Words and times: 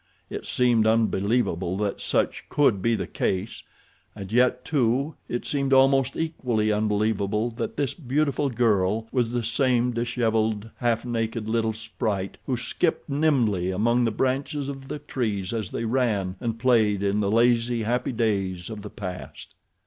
It 0.31 0.47
seemed 0.47 0.87
unbelievable 0.87 1.77
that 1.77 2.01
such 2.01 2.49
could 2.49 2.81
be 2.81 2.95
the 2.95 3.05
case, 3.05 3.61
and 4.15 4.31
yet, 4.31 4.65
too, 4.65 5.13
it 5.29 5.45
seemed 5.45 5.73
almost 5.73 6.15
equally 6.17 6.71
unbelievable 6.71 7.51
that 7.51 7.77
this 7.77 7.93
beautiful 7.93 8.49
girl 8.49 9.07
was 9.11 9.29
the 9.31 9.43
same 9.43 9.91
disheveled, 9.91 10.71
half 10.77 11.05
naked, 11.05 11.47
little 11.47 11.73
sprite 11.73 12.39
who 12.47 12.57
skipped 12.57 13.09
nimbly 13.09 13.69
among 13.69 14.03
the 14.05 14.09
branches 14.11 14.67
of 14.69 14.87
the 14.87 14.97
trees 14.97 15.53
as 15.53 15.69
they 15.69 15.85
ran 15.85 16.35
and 16.39 16.57
played 16.57 17.03
in 17.03 17.19
the 17.19 17.29
lazy, 17.29 17.83
happy 17.83 18.11
days 18.11 18.71
of 18.71 18.81
the 18.81 18.89
past. 18.89 19.53